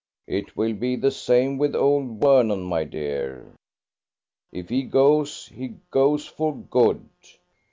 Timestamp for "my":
2.63-2.85